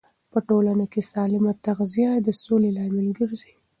[0.31, 3.53] په ټولنه کې سالمه تغذیه د سولې لامل ګرځي.